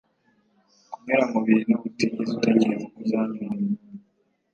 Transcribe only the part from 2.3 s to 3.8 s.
utekereza ko uzanyuramo